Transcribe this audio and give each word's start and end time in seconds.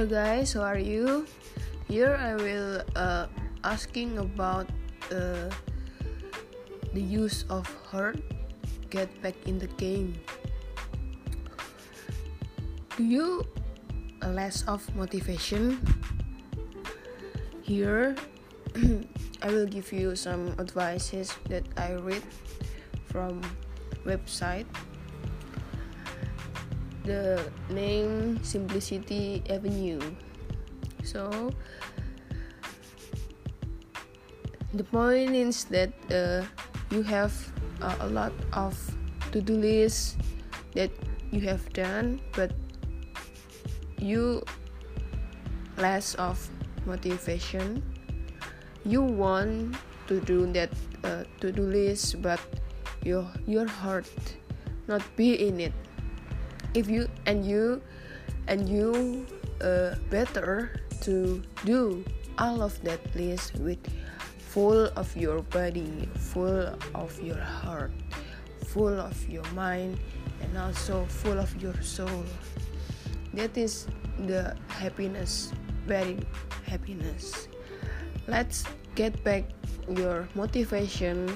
Hello 0.00 0.16
guys, 0.16 0.56
how 0.56 0.64
are 0.64 0.80
you? 0.80 1.28
Here 1.84 2.16
I 2.16 2.32
will 2.32 2.80
uh, 2.96 3.28
asking 3.64 4.16
about 4.16 4.64
uh, 5.12 5.52
the 6.96 7.04
use 7.04 7.44
of 7.52 7.68
heart 7.84 8.16
get 8.88 9.12
back 9.20 9.36
in 9.44 9.60
the 9.60 9.68
game. 9.76 10.16
Do 12.96 13.04
you 13.04 13.44
less 14.24 14.64
of 14.64 14.80
motivation? 14.96 15.76
Here 17.60 18.16
I 19.44 19.52
will 19.52 19.68
give 19.68 19.92
you 19.92 20.16
some 20.16 20.56
advices 20.56 21.36
that 21.52 21.68
I 21.76 22.00
read 22.00 22.24
from 23.04 23.44
website 24.08 24.64
the 27.04 27.40
name 27.70 28.42
Simplicity 28.42 29.42
Avenue. 29.48 30.00
So 31.02 31.50
the 34.74 34.84
point 34.84 35.34
is 35.34 35.64
that 35.72 35.92
uh, 36.12 36.44
you 36.90 37.02
have 37.02 37.32
uh, 37.80 37.96
a 38.00 38.08
lot 38.08 38.32
of 38.52 38.76
to-do 39.32 39.56
lists 39.56 40.16
that 40.74 40.90
you 41.30 41.40
have 41.40 41.64
done, 41.72 42.20
but 42.32 42.52
you 43.98 44.42
less 45.76 46.14
of 46.16 46.38
motivation. 46.86 47.82
You 48.84 49.02
want 49.02 49.76
to 50.08 50.20
do 50.20 50.46
that 50.52 50.70
uh, 51.04 51.24
to-do 51.40 51.62
list, 51.62 52.22
but 52.22 52.40
your 53.04 53.24
your 53.46 53.66
heart 53.66 54.10
not 54.88 55.02
be 55.16 55.34
in 55.46 55.60
it 55.60 55.72
if 56.74 56.88
you 56.88 57.08
and 57.26 57.44
you 57.44 57.80
and 58.46 58.68
you 58.68 59.26
uh, 59.62 59.94
better 60.10 60.80
to 61.00 61.42
do 61.64 62.04
all 62.38 62.62
of 62.62 62.80
that 62.82 63.00
list 63.14 63.54
with 63.56 63.78
full 64.38 64.90
of 64.96 65.16
your 65.16 65.42
body 65.54 66.08
full 66.16 66.74
of 66.94 67.22
your 67.22 67.38
heart 67.38 67.92
full 68.66 68.98
of 69.00 69.16
your 69.28 69.44
mind 69.52 69.98
and 70.42 70.56
also 70.56 71.04
full 71.06 71.38
of 71.38 71.50
your 71.62 71.74
soul. 71.82 72.24
That 73.34 73.56
is 73.58 73.86
the 74.26 74.56
happiness 74.68 75.52
very 75.86 76.18
happiness. 76.66 77.48
Let's 78.28 78.64
get 78.94 79.22
back 79.24 79.44
your 79.88 80.28
motivation 80.34 81.26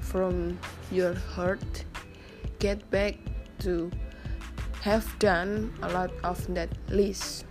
from 0.00 0.58
your 0.90 1.14
heart. 1.14 1.84
Get 2.58 2.82
back 2.90 3.14
to 3.60 3.90
have 4.84 5.08
done 5.18 5.72
a 5.80 5.88
lot 5.88 6.12
of 6.22 6.36
that 6.52 6.68
list. 6.92 7.48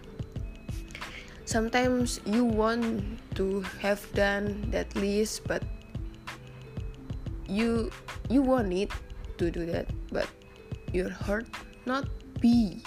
Sometimes 1.45 2.21
you 2.29 2.45
want 2.45 3.01
to 3.33 3.65
have 3.81 4.05
done 4.13 4.69
that 4.69 4.93
list, 4.93 5.41
but 5.49 5.65
you 7.49 7.89
you 8.29 8.45
want 8.45 8.69
it 8.69 8.93
to 9.41 9.49
do 9.49 9.65
that, 9.65 9.89
but 10.13 10.29
your 10.93 11.09
heart 11.09 11.49
not 11.89 12.05
be 12.37 12.85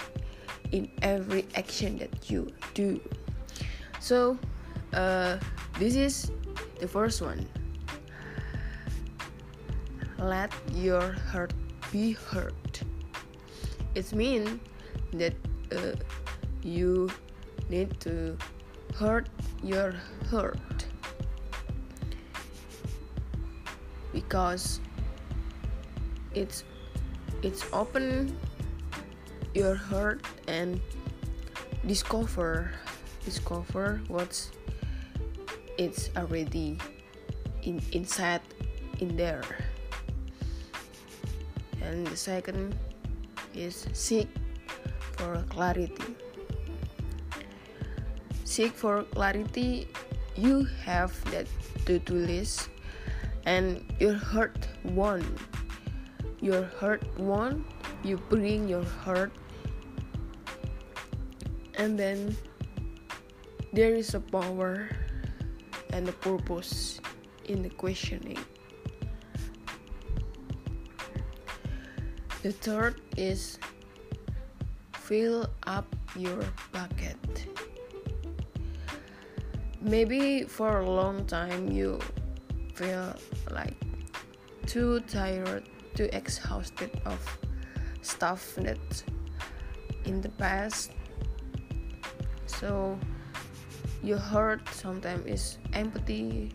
in 0.71 0.87
every 1.03 1.43
action 1.59 1.99
that 1.99 2.31
you 2.31 2.47
do. 2.71 3.03
So 3.99 4.39
uh, 4.95 5.43
this 5.75 5.99
is 5.99 6.31
the 6.79 6.87
first 6.87 7.19
one. 7.19 7.43
Let 10.15 10.55
your 10.71 11.11
heart 11.35 11.51
be 11.91 12.15
heard 12.15 12.55
it 13.97 14.13
means 14.13 14.59
that 15.13 15.33
uh, 15.73 15.97
you 16.61 17.09
need 17.67 17.99
to 17.99 18.37
hurt 18.93 19.27
your 19.63 19.95
heart. 20.29 20.85
Because 24.13 24.79
it's 26.33 26.63
it's 27.41 27.65
open 27.73 28.37
your 29.53 29.73
heart 29.73 30.21
and 30.47 30.79
discover 31.87 32.71
discover 33.25 34.01
what's 34.07 34.51
it's 35.77 36.09
already 36.15 36.77
in 37.63 37.81
inside 37.91 38.41
in 38.99 39.17
there. 39.17 39.45
And 41.81 42.05
the 42.05 42.17
second 42.17 42.77
is 43.57 43.89
seek 43.93 44.29
for 45.17 45.43
clarity. 45.49 46.15
Seek 48.45 48.71
for 48.71 49.03
clarity, 49.03 49.89
you 50.35 50.63
have 50.85 51.11
that 51.31 51.47
to 51.85 51.99
do 51.99 52.13
list, 52.13 52.69
and 53.45 53.83
your 53.99 54.13
heart 54.13 54.69
won. 54.83 55.25
Your 56.39 56.69
heart 56.77 57.01
won, 57.17 57.65
you 58.03 58.17
bring 58.29 58.69
your 58.69 58.85
heart, 58.85 59.33
and 61.75 61.97
then 61.97 62.37
there 63.73 63.93
is 63.93 64.13
a 64.13 64.19
power 64.19 64.89
and 65.91 66.07
a 66.07 66.13
purpose 66.13 67.01
in 67.45 67.63
the 67.63 67.69
questioning. 67.69 68.37
The 72.47 72.53
third 72.53 73.01
is 73.17 73.59
fill 74.93 75.49
up 75.63 75.93
your 76.15 76.39
bucket. 76.71 77.45
Maybe 79.81 80.43
for 80.43 80.79
a 80.79 80.89
long 80.89 81.25
time 81.25 81.69
you 81.69 81.99
feel 82.73 83.13
like 83.51 83.75
too 84.65 85.01
tired, 85.11 85.67
too 85.93 86.07
exhausted 86.13 87.01
of 87.03 87.19
stuff 88.01 88.55
that 88.55 89.03
in 90.05 90.21
the 90.21 90.29
past. 90.29 90.91
So 92.45 92.97
your 94.01 94.19
heart 94.19 94.69
sometimes 94.69 95.25
is 95.25 95.57
empty 95.73 96.53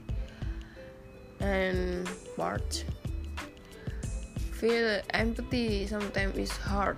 and 1.40 2.08
part 2.34 2.82
feel 4.62 5.02
empathy 5.10 5.90
sometimes 5.90 6.38
is 6.38 6.54
hard 6.54 6.94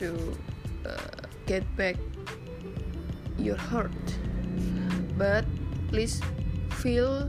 to 0.00 0.16
uh, 0.88 0.96
get 1.44 1.60
back 1.76 1.94
your 3.36 3.60
heart. 3.68 3.92
But 5.20 5.44
please 5.92 6.24
fill 6.80 7.28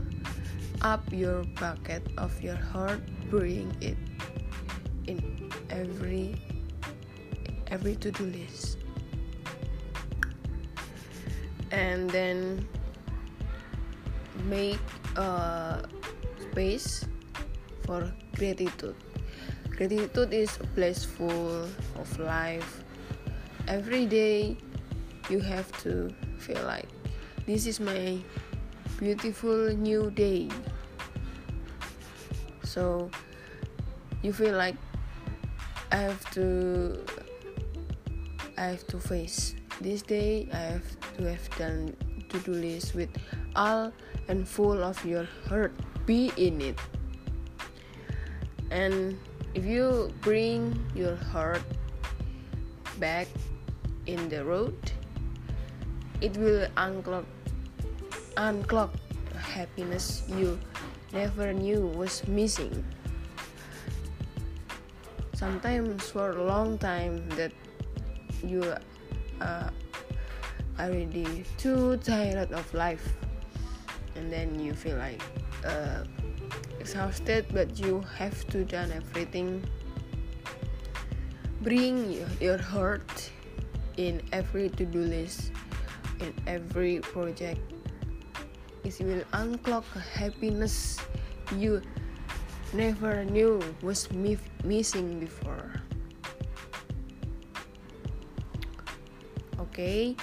up 0.80 1.04
your 1.12 1.44
bucket 1.60 2.00
of 2.16 2.32
your 2.40 2.56
heart 2.56 3.04
bring 3.28 3.68
it 3.84 4.00
in 5.04 5.20
every 5.68 6.32
every 7.68 7.96
to-do 8.00 8.24
list. 8.24 8.80
And 11.68 12.08
then 12.08 12.64
make 14.48 14.80
a 15.20 15.84
space 16.40 17.04
for 17.84 18.08
gratitude 18.32 18.96
Gratitude 19.78 20.34
is 20.34 20.58
a 20.58 20.66
place 20.74 21.06
full 21.06 21.70
of 21.94 22.18
life. 22.18 22.82
Every 23.70 24.10
day 24.10 24.58
you 25.30 25.38
have 25.38 25.70
to 25.86 26.10
feel 26.42 26.58
like 26.66 26.90
this 27.46 27.62
is 27.62 27.78
my 27.78 28.18
beautiful 28.98 29.70
new 29.78 30.10
day. 30.10 30.50
So 32.66 33.06
you 34.26 34.32
feel 34.32 34.58
like 34.58 34.74
I 35.94 36.10
have 36.10 36.26
to 36.34 36.98
I 38.58 38.74
have 38.74 38.84
to 38.90 38.98
face 38.98 39.54
this 39.78 40.02
day 40.02 40.50
I 40.50 40.74
have 40.74 40.90
to 41.18 41.30
have 41.30 41.46
done 41.54 41.94
to-do 42.34 42.50
list 42.50 42.98
with 42.98 43.14
all 43.54 43.92
and 44.26 44.42
full 44.42 44.82
of 44.82 44.98
your 45.06 45.30
heart 45.46 45.70
be 46.02 46.34
in 46.34 46.60
it 46.60 46.78
and 48.74 49.14
if 49.58 49.66
you 49.66 50.14
bring 50.22 50.70
your 50.94 51.16
heart 51.34 51.66
back 53.02 53.26
in 54.06 54.28
the 54.30 54.44
road, 54.46 54.78
it 56.22 56.30
will 56.38 56.62
unclog 56.78 57.26
unclog 58.38 58.94
happiness 59.34 60.22
you 60.30 60.54
never 61.10 61.50
knew 61.50 61.90
was 61.98 62.22
missing. 62.30 62.70
Sometimes 65.34 66.06
for 66.06 66.38
a 66.38 66.44
long 66.46 66.78
time 66.78 67.26
that 67.34 67.50
you 68.46 68.62
are 69.42 69.74
already 70.78 71.42
too 71.58 71.98
tired 72.06 72.54
of 72.54 72.62
life 72.70 73.02
and 74.14 74.30
then 74.30 74.54
you 74.62 74.70
feel 74.70 74.94
like 75.02 75.18
uh, 75.64 76.04
exhausted 76.80 77.46
but 77.52 77.78
you 77.78 78.00
have 78.16 78.46
to 78.48 78.64
done 78.64 78.92
everything. 78.92 79.64
Bring 81.62 82.24
your, 82.40 82.58
heart 82.58 83.30
in 83.96 84.22
every 84.32 84.70
to-do 84.70 85.00
list 85.00 85.50
in 86.20 86.34
every 86.46 87.00
project. 87.00 87.60
It 88.84 88.94
will 89.00 89.24
unlock 89.32 89.84
happiness 90.14 90.98
you 91.56 91.82
never 92.72 93.24
knew 93.24 93.62
was 93.82 94.08
missing 94.64 95.20
before. 95.20 95.72
Okay? 99.58 100.16